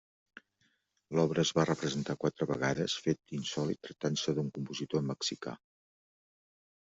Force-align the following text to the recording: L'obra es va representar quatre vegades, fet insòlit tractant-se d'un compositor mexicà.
L'obra 1.17 1.43
es 1.47 1.51
va 1.57 1.65
representar 1.69 2.15
quatre 2.23 2.47
vegades, 2.53 2.95
fet 3.09 3.35
insòlit 3.41 3.81
tractant-se 3.89 4.35
d'un 4.39 4.51
compositor 4.57 5.05
mexicà. 5.13 5.55